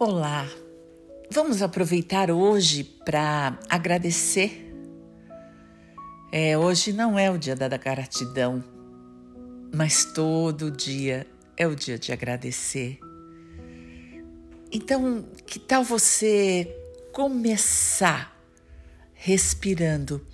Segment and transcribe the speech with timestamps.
[0.00, 0.48] Olá,
[1.28, 4.72] vamos aproveitar hoje para agradecer.
[6.30, 8.62] É, hoje não é o dia da gratidão,
[9.74, 11.26] mas todo dia
[11.56, 13.00] é o dia de agradecer.
[14.70, 16.72] Então, que tal você
[17.12, 18.40] começar
[19.14, 20.24] respirando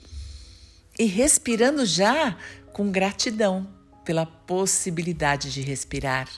[0.99, 2.37] e respirando já
[2.75, 3.67] com gratidão
[4.05, 6.29] pela possibilidade de respirar?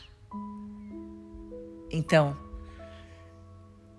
[1.90, 2.45] Então,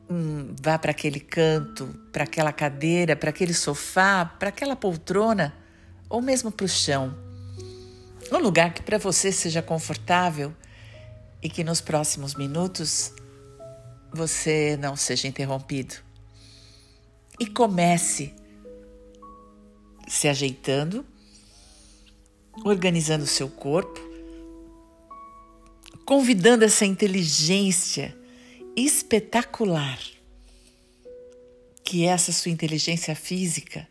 [0.09, 5.55] hum, vá para aquele canto, para aquela cadeira, para aquele sofá, para aquela poltrona
[6.09, 7.15] ou mesmo para o chão.
[8.31, 10.53] Um lugar que para você seja confortável
[11.41, 13.13] e que nos próximos minutos
[14.11, 15.95] você não seja interrompido.
[17.39, 18.33] E comece
[20.07, 21.05] se ajeitando,
[22.65, 23.99] organizando o seu corpo,
[26.05, 28.17] convidando essa inteligência
[28.77, 29.99] espetacular
[31.83, 33.87] que essa sua inteligência física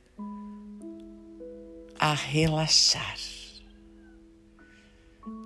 [1.99, 3.19] a relaxar.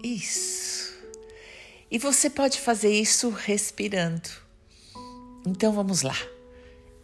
[0.05, 0.95] Isso.
[1.91, 4.29] E você pode fazer isso respirando.
[5.47, 6.17] Então vamos lá.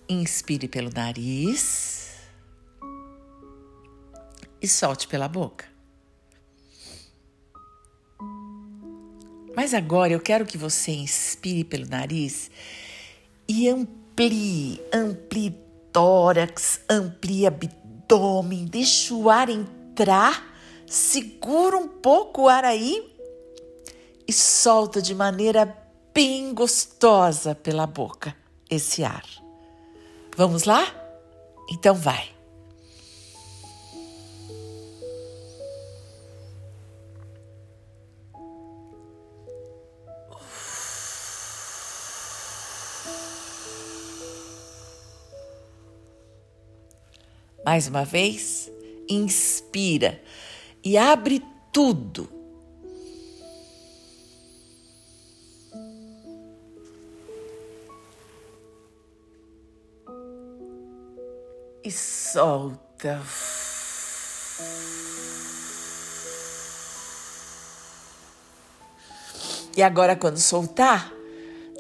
[0.07, 2.17] Inspire pelo nariz
[4.61, 5.76] e solte pela boca.
[9.57, 12.51] Mas agora eu quero que você inspire pelo nariz
[13.49, 15.57] e amplie, amplie
[15.91, 20.55] tórax, amplie abdômen, deixa o ar entrar,
[20.87, 23.11] segura um pouco o ar aí
[24.29, 25.75] e solta de maneira
[26.13, 28.37] bem gostosa pela boca
[28.69, 29.25] esse ar.
[30.37, 30.85] Vamos lá?
[31.71, 32.36] Então vai.
[47.67, 48.71] Mais uma vez,
[49.09, 50.23] inspira
[50.85, 51.43] e abre
[51.73, 52.31] tudo.
[61.83, 63.21] E solta.
[69.77, 71.13] E agora, quando soltar,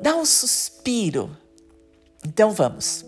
[0.03, 1.31] dá um suspiro.
[2.25, 3.05] Então vamos.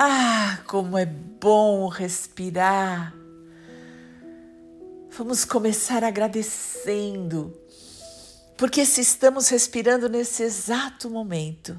[0.00, 3.12] Ah, como é bom respirar.
[5.10, 7.52] Vamos começar agradecendo,
[8.56, 11.76] porque se estamos respirando nesse exato momento,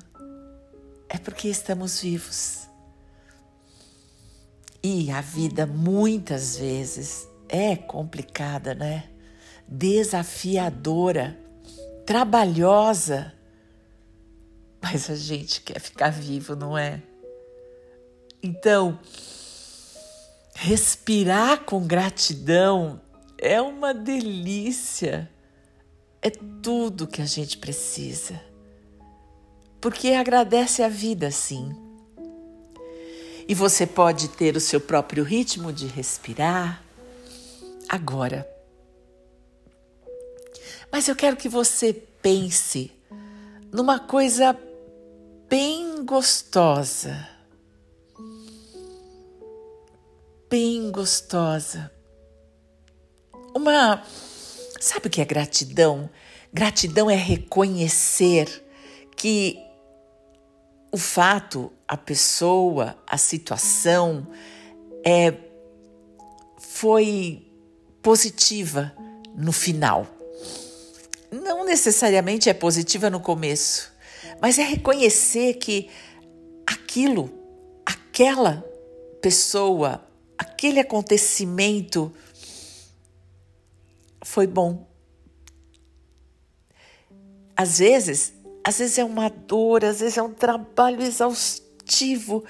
[1.07, 2.67] é porque estamos vivos.
[4.83, 9.09] E a vida muitas vezes é complicada, né?
[9.65, 11.39] Desafiadora,
[12.05, 13.33] trabalhosa,
[14.83, 17.01] mas a gente quer ficar vivo, não é?
[18.41, 18.97] Então,
[20.55, 23.01] respirar com gratidão
[23.37, 25.29] é uma delícia.
[26.21, 28.41] É tudo que a gente precisa.
[29.81, 31.73] Porque agradece a vida, sim.
[33.47, 36.83] E você pode ter o seu próprio ritmo de respirar
[37.87, 38.47] agora.
[40.91, 42.91] Mas eu quero que você pense
[43.71, 44.57] numa coisa
[45.49, 47.38] bem gostosa
[50.49, 51.91] bem gostosa.
[53.55, 54.03] Uma.
[54.79, 56.09] Sabe o que é gratidão?
[56.51, 58.65] Gratidão é reconhecer
[59.15, 59.59] que
[60.91, 64.27] o fato, a pessoa, a situação
[65.05, 65.33] é,
[66.57, 67.45] foi
[68.01, 68.91] positiva
[69.35, 70.07] no final.
[71.31, 73.91] Não necessariamente é positiva no começo,
[74.41, 75.89] mas é reconhecer que
[76.65, 77.29] aquilo,
[77.85, 78.63] aquela
[79.21, 80.08] pessoa,
[80.39, 82.13] aquele acontecimento
[84.23, 84.87] foi bom.
[87.57, 88.33] Às vezes,
[88.63, 92.45] às vezes é uma dor, às vezes é um trabalho exaustivo,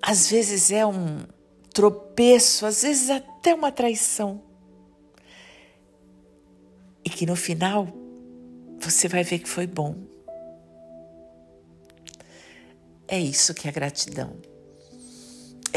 [0.00, 1.26] às vezes é um
[1.74, 4.42] tropeço, às vezes até uma traição.
[7.04, 7.88] E que no final
[8.80, 9.94] você vai ver que foi bom.
[13.06, 14.55] É isso que é gratidão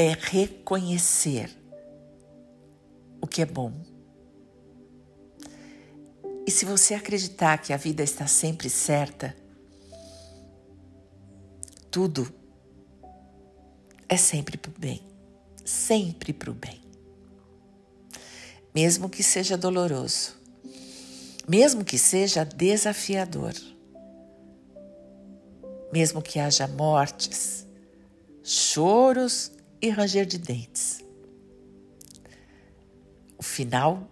[0.01, 1.51] é reconhecer
[3.19, 3.73] o que é bom.
[6.47, 9.35] E se você acreditar que a vida está sempre certa,
[11.91, 12.33] tudo
[14.07, 15.01] é sempre para o bem,
[15.65, 16.79] sempre para o bem.
[18.73, 20.39] Mesmo que seja doloroso,
[21.45, 23.53] mesmo que seja desafiador,
[25.91, 27.67] mesmo que haja mortes,
[28.41, 31.03] choros e ranger de dentes.
[33.37, 34.09] O final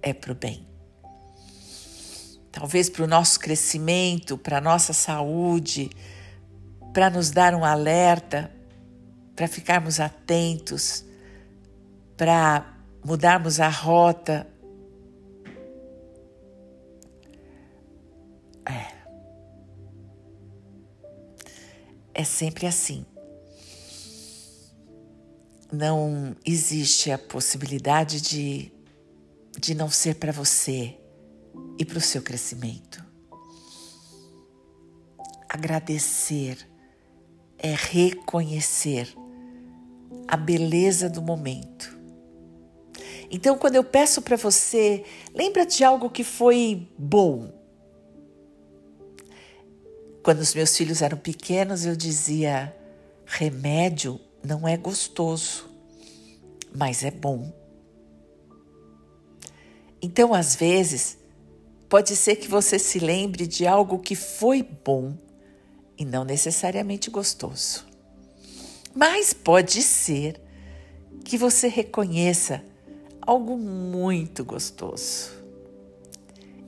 [0.00, 0.66] é para o bem.
[2.50, 5.90] Talvez para o nosso crescimento, para a nossa saúde,
[6.92, 8.52] para nos dar um alerta,
[9.34, 11.04] para ficarmos atentos,
[12.16, 14.46] para mudarmos a rota.
[18.66, 18.92] É.
[22.14, 23.06] É sempre assim.
[25.72, 28.70] Não existe a possibilidade de,
[29.58, 30.98] de não ser para você
[31.78, 33.02] e para o seu crescimento.
[35.48, 36.68] Agradecer
[37.58, 39.14] é reconhecer
[40.26, 41.96] a beleza do momento.
[43.30, 45.04] Então, quando eu peço para você,
[45.34, 47.50] lembra de algo que foi bom.
[50.22, 52.76] Quando os meus filhos eram pequenos, eu dizia:
[53.24, 55.68] remédio não é gostoso,
[56.74, 57.52] mas é bom.
[60.00, 61.18] Então, às vezes,
[61.88, 65.16] pode ser que você se lembre de algo que foi bom
[65.96, 67.86] e não necessariamente gostoso.
[68.94, 70.40] Mas pode ser
[71.24, 72.62] que você reconheça
[73.20, 75.30] algo muito gostoso.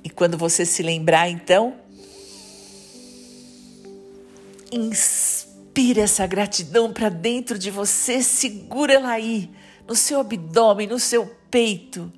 [0.03, 1.75] E quando você se lembrar, então,
[5.75, 9.51] inspira essa gratidão para dentro de você, segura ela aí,
[9.89, 12.13] no seu abdômen, no seu peito.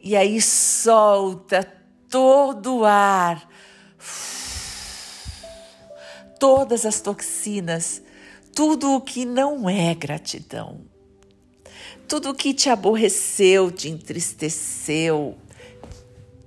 [0.00, 1.64] E aí solta
[2.08, 3.48] todo o ar
[6.38, 8.00] todas as toxinas,
[8.54, 10.82] tudo o que não é gratidão,
[12.06, 15.36] tudo o que te aborreceu, te entristeceu,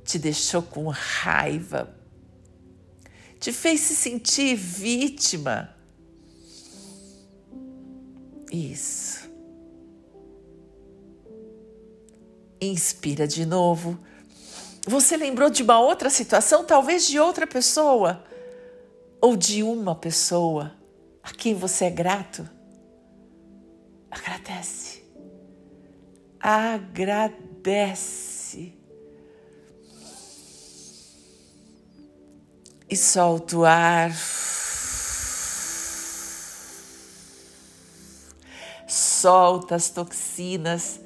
[0.05, 1.93] te deixou com raiva,
[3.37, 5.80] te fez se sentir vítima.
[8.51, 9.31] Isso.
[12.61, 13.97] Inspira de novo.
[14.85, 18.23] Você lembrou de uma outra situação, talvez de outra pessoa?
[19.21, 20.73] ou de uma pessoa
[21.21, 22.49] a quem você é grato,
[24.09, 25.03] agradece.
[26.39, 27.53] Agradece.
[32.89, 34.11] E solta o ar.
[39.21, 40.99] Solta as toxinas.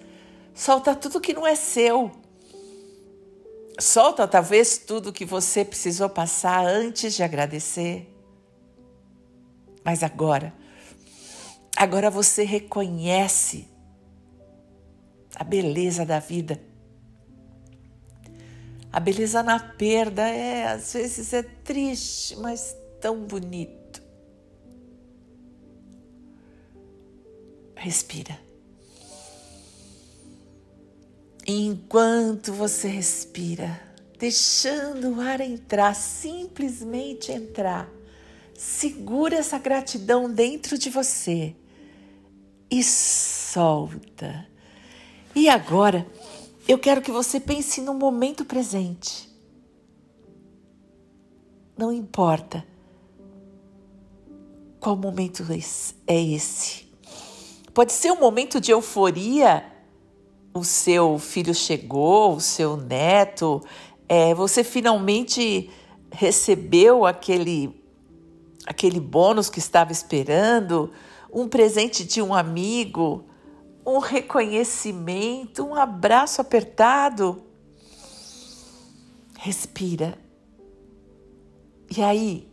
[0.54, 2.10] Solta tudo que não é seu.
[3.78, 8.10] Solta talvez tudo que você precisou passar antes de agradecer.
[9.84, 10.54] Mas agora,
[11.76, 13.68] agora você reconhece
[15.36, 16.58] a beleza da vida.
[18.94, 23.85] A beleza na perda é, às vezes é triste, mas tão bonito.
[27.86, 28.40] Respira.
[31.46, 33.80] Enquanto você respira,
[34.18, 37.88] deixando o ar entrar, simplesmente entrar,
[38.56, 41.56] segura essa gratidão dentro de você
[42.72, 44.48] e solta.
[45.36, 46.08] E agora,
[46.68, 49.30] eu quero que você pense no momento presente.
[51.78, 52.66] Não importa
[54.80, 55.46] qual momento
[56.08, 56.85] é esse.
[57.76, 59.66] Pode ser um momento de euforia
[60.54, 63.62] o seu filho chegou, o seu neto,
[64.08, 65.70] é, você finalmente
[66.10, 67.84] recebeu aquele,
[68.66, 70.90] aquele bônus que estava esperando,
[71.34, 73.26] um presente de um amigo,
[73.86, 77.44] um reconhecimento, um abraço apertado.
[79.38, 80.18] Respira.
[81.94, 82.48] E aí?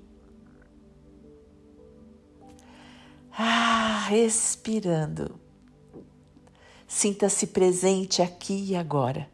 [4.12, 5.40] Respirando.
[6.86, 9.26] Sinta-se presente aqui e agora.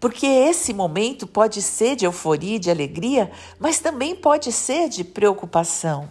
[0.00, 6.10] Porque esse momento pode ser de euforia, de alegria, mas também pode ser de preocupação,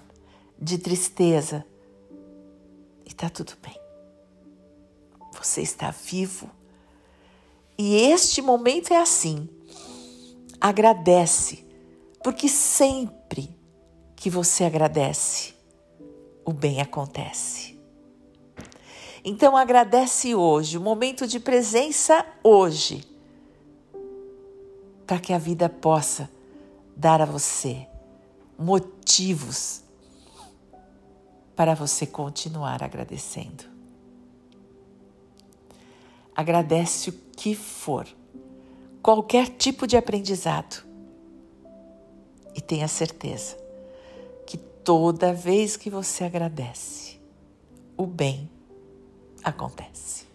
[0.59, 1.65] de tristeza.
[3.03, 3.79] E está tudo bem.
[5.33, 6.49] Você está vivo.
[7.77, 9.49] E este momento é assim.
[10.61, 11.65] Agradece,
[12.23, 13.55] porque sempre
[14.15, 15.55] que você agradece,
[16.45, 17.74] o bem acontece.
[19.27, 23.03] Então agradece hoje, o momento de presença hoje,
[25.07, 26.29] para que a vida possa
[26.95, 27.87] dar a você
[28.55, 29.83] motivos
[31.55, 33.63] para você continuar agradecendo.
[36.35, 38.07] Agradece o que for,
[39.01, 40.85] qualquer tipo de aprendizado.
[42.53, 43.57] E tenha certeza
[44.45, 47.19] que toda vez que você agradece,
[47.97, 48.54] o bem
[49.45, 50.25] acontece.